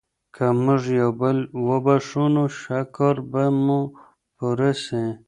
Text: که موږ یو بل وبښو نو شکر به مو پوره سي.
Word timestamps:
که 0.35 0.45
موږ 0.63 0.83
یو 1.01 1.11
بل 1.21 1.37
وبښو 1.67 2.23
نو 2.35 2.43
شکر 2.61 3.15
به 3.31 3.43
مو 3.63 3.79
پوره 4.37 4.71
سي. 4.83 5.03